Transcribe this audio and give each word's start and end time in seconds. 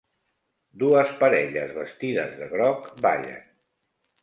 Dues 0.83 1.11
parelles 1.19 1.75
vestides 1.77 2.35
de 2.41 2.49
groc 2.57 2.91
ballen. 3.07 3.47